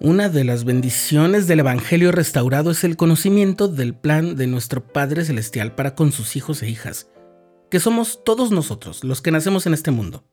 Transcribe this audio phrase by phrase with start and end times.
[0.00, 5.24] Una de las bendiciones del Evangelio restaurado es el conocimiento del plan de nuestro Padre
[5.24, 7.08] Celestial para con sus hijos e hijas,
[7.70, 10.24] que somos todos nosotros, los que nacemos en este mundo.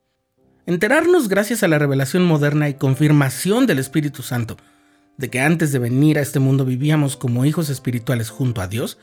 [0.66, 4.58] Enterarnos gracias a la revelación moderna y confirmación del Espíritu Santo
[5.18, 8.98] de que antes de venir a este mundo vivíamos como hijos espirituales junto a Dios,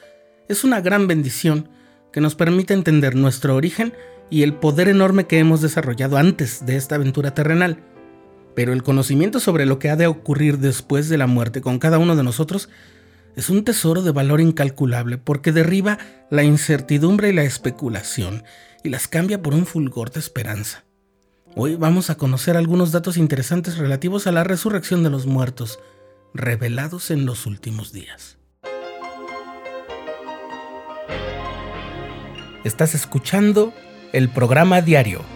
[0.48, 1.68] es una gran bendición
[2.11, 3.93] que nos permite entender nuestro origen
[4.30, 7.82] y el poder enorme que hemos desarrollado antes de esta aventura terrenal
[8.57, 11.98] pero el conocimiento sobre lo que ha de ocurrir después de la muerte con cada
[11.98, 12.70] uno de nosotros
[13.37, 15.98] es un tesoro de valor incalculable porque derriba
[16.30, 18.45] la incertidumbre y la especulación
[18.83, 20.84] y las cambia por un fulgor de esperanza.
[21.55, 25.78] Hoy vamos a conocer algunos datos interesantes relativos a la resurrección de los muertos,
[26.33, 28.38] revelados en los últimos días.
[32.64, 33.75] Estás escuchando
[34.14, 35.35] el programa diario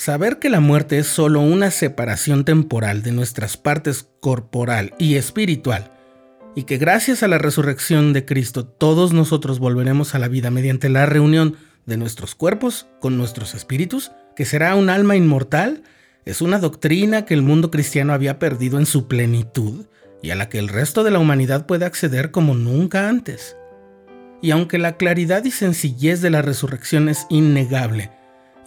[0.00, 5.92] Saber que la muerte es solo una separación temporal de nuestras partes corporal y espiritual,
[6.56, 10.88] y que gracias a la resurrección de Cristo todos nosotros volveremos a la vida mediante
[10.88, 15.82] la reunión de nuestros cuerpos con nuestros espíritus, que será un alma inmortal,
[16.24, 19.84] es una doctrina que el mundo cristiano había perdido en su plenitud
[20.22, 23.54] y a la que el resto de la humanidad puede acceder como nunca antes.
[24.40, 28.10] Y aunque la claridad y sencillez de la resurrección es innegable,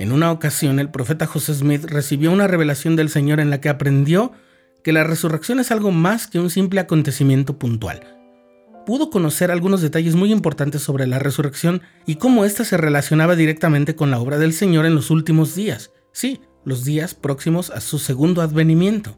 [0.04, 3.70] en una ocasión el profeta José Smith recibió una revelación del Señor en la que
[3.70, 4.34] aprendió
[4.84, 8.02] que la resurrección es algo más que un simple acontecimiento puntual.
[8.86, 13.96] Pudo conocer algunos detalles muy importantes sobre la resurrección y cómo ésta se relacionaba directamente
[13.96, 17.98] con la obra del Señor en los últimos días, sí, los días próximos a su
[17.98, 19.18] segundo advenimiento.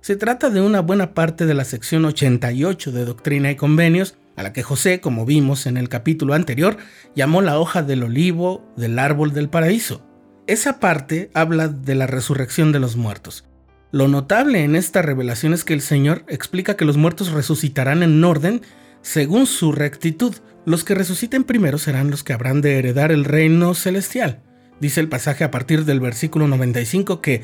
[0.00, 4.42] Se trata de una buena parte de la sección 88 de Doctrina y Convenios a
[4.42, 6.76] la que José, como vimos en el capítulo anterior,
[7.14, 10.06] llamó la hoja del olivo del árbol del paraíso.
[10.46, 13.44] Esa parte habla de la resurrección de los muertos.
[13.92, 18.22] Lo notable en esta revelación es que el Señor explica que los muertos resucitarán en
[18.24, 18.62] orden
[19.02, 20.34] según su rectitud.
[20.66, 24.42] Los que resuciten primero serán los que habrán de heredar el reino celestial.
[24.80, 27.42] Dice el pasaje a partir del versículo 95 que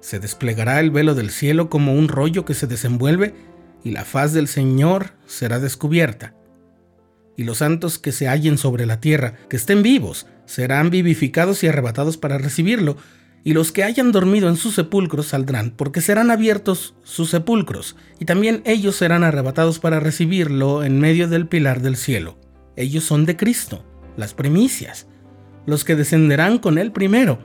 [0.00, 3.34] se desplegará el velo del cielo como un rollo que se desenvuelve
[3.84, 6.34] y la faz del Señor será descubierta.
[7.36, 11.68] Y los santos que se hallen sobre la tierra, que estén vivos, serán vivificados y
[11.68, 12.96] arrebatados para recibirlo,
[13.44, 18.24] y los que hayan dormido en sus sepulcros saldrán, porque serán abiertos sus sepulcros, y
[18.24, 22.38] también ellos serán arrebatados para recibirlo en medio del pilar del cielo.
[22.76, 23.84] Ellos son de Cristo,
[24.16, 25.06] las primicias,
[25.66, 27.38] los que descenderán con él primero,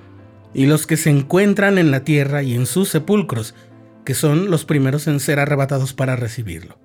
[0.54, 3.54] y los que se encuentran en la tierra y en sus sepulcros,
[4.04, 6.80] que son los primeros en ser arrebatados para recibirlo.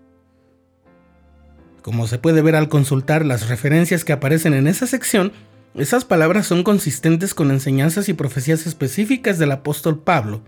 [1.83, 5.33] Como se puede ver al consultar las referencias que aparecen en esa sección,
[5.75, 10.43] esas palabras son consistentes con enseñanzas y profecías específicas del apóstol Pablo,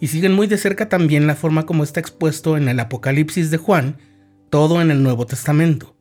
[0.00, 3.58] y siguen muy de cerca también la forma como está expuesto en el Apocalipsis de
[3.58, 3.98] Juan,
[4.50, 5.96] todo en el Nuevo Testamento.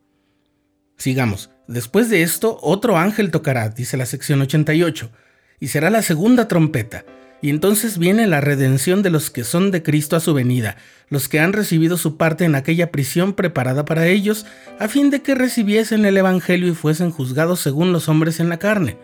[0.97, 1.51] Sigamos.
[1.67, 5.11] Después de esto, otro ángel tocará, dice la sección 88,
[5.59, 7.05] y será la segunda trompeta,
[7.41, 10.78] y entonces viene la redención de los que son de Cristo a su venida,
[11.09, 14.46] los que han recibido su parte en aquella prisión preparada para ellos,
[14.79, 18.59] a fin de que recibiesen el Evangelio y fuesen juzgados según los hombres en la
[18.59, 18.97] carne.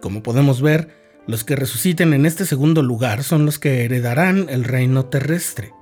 [0.00, 0.88] Como podemos ver,
[1.26, 5.72] los que resuciten en este segundo lugar son los que heredarán el reino terrestre.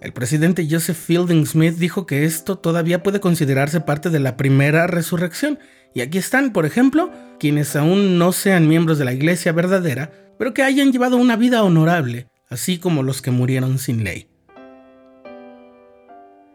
[0.00, 4.86] El presidente Joseph Fielding Smith dijo que esto todavía puede considerarse parte de la primera
[4.86, 5.58] resurrección,
[5.94, 10.54] y aquí están, por ejemplo, quienes aún no sean miembros de la iglesia verdadera, pero
[10.54, 14.28] que hayan llevado una vida honorable, así como los que murieron sin ley.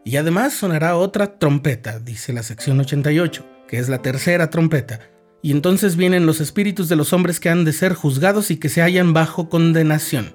[0.04, 5.00] Y además sonará otra trompeta, dice la sección 88, que es la tercera trompeta,
[5.40, 8.68] y entonces vienen los espíritus de los hombres que han de ser juzgados y que
[8.68, 10.34] se hallan bajo condenación.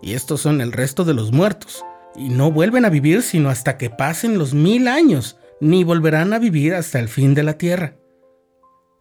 [0.00, 1.84] Y estos son el resto de los muertos,
[2.16, 6.38] y no vuelven a vivir sino hasta que pasen los mil años, ni volverán a
[6.38, 7.96] vivir hasta el fin de la tierra.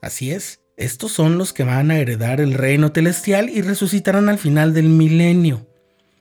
[0.02, 4.38] Así es, estos son los que van a heredar el reino celestial y resucitarán al
[4.38, 5.68] final del milenio.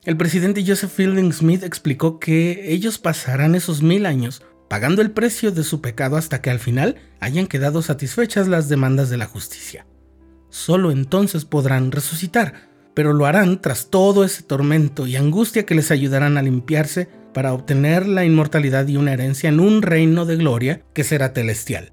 [0.05, 5.51] El presidente Joseph Fielding Smith explicó que ellos pasarán esos mil años pagando el precio
[5.51, 9.85] de su pecado hasta que al final hayan quedado satisfechas las demandas de la justicia.
[10.49, 15.91] Solo entonces podrán resucitar, pero lo harán tras todo ese tormento y angustia que les
[15.91, 20.83] ayudarán a limpiarse para obtener la inmortalidad y una herencia en un reino de gloria
[20.93, 21.93] que será celestial.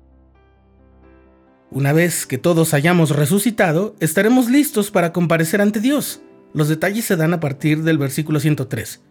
[1.69, 6.21] Una vez que todos hayamos resucitado, estaremos listos para comparecer ante Dios.
[6.53, 9.01] Los detalles se dan a partir del versículo 103.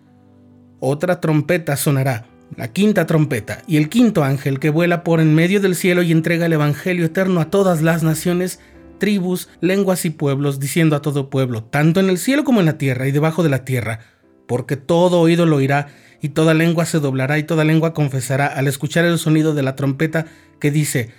[0.81, 5.61] Otra trompeta sonará, la quinta trompeta, y el quinto ángel que vuela por en medio
[5.61, 8.59] del cielo y entrega el Evangelio eterno a todas las naciones,
[8.99, 12.79] tribus, lenguas y pueblos, diciendo a todo pueblo, tanto en el cielo como en la
[12.79, 14.01] tierra y debajo de la tierra,
[14.47, 15.89] porque todo oído lo oirá,
[16.21, 19.77] y toda lengua se doblará y toda lengua confesará al escuchar el sonido de la
[19.77, 20.27] trompeta
[20.61, 21.11] que dice,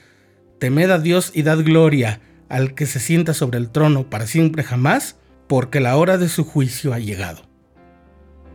[0.60, 2.20] Temed a Dios y dad gloria
[2.50, 6.44] al que se sienta sobre el trono para siempre jamás, porque la hora de su
[6.44, 7.44] juicio ha llegado.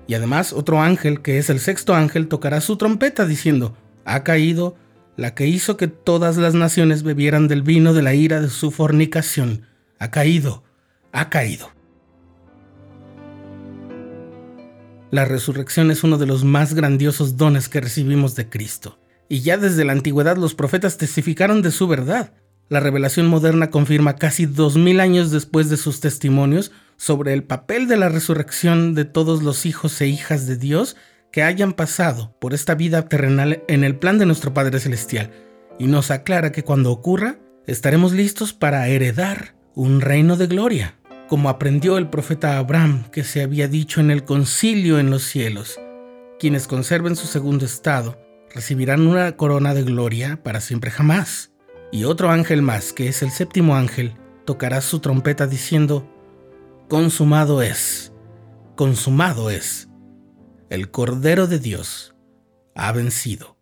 [0.06, 4.76] Y además otro ángel, que es el sexto ángel, tocará su trompeta diciendo, ha caído
[5.16, 8.70] la que hizo que todas las naciones bebieran del vino de la ira de su
[8.70, 9.66] fornicación.
[9.98, 10.64] Ha caído,
[11.12, 11.70] ha caído.
[15.10, 18.98] La resurrección es uno de los más grandiosos dones que recibimos de Cristo
[19.28, 22.32] y ya desde la antigüedad los profetas testificaron de su verdad.
[22.68, 27.88] La revelación moderna confirma casi dos mil años después de sus testimonios sobre el papel
[27.88, 30.96] de la resurrección de todos los hijos e hijas de Dios
[31.32, 35.32] que hayan pasado por esta vida terrenal en el plan de nuestro Padre Celestial,
[35.78, 40.98] y nos aclara que cuando ocurra, estaremos listos para heredar un reino de gloria,
[41.28, 45.80] como aprendió el profeta Abraham que se había dicho en el concilio en los cielos.
[46.38, 48.20] Quienes conserven su segundo estado
[48.54, 51.52] recibirán una corona de gloria para siempre jamás.
[51.90, 54.14] Y otro ángel más, que es el séptimo ángel,
[54.44, 56.08] tocará su trompeta diciendo,
[56.88, 58.12] Consumado es,
[58.76, 59.88] consumado es.
[60.72, 62.14] El Cordero de Dios
[62.74, 63.58] ha vencido.